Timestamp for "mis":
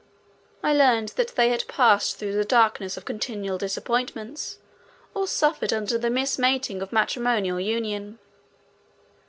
6.09-6.39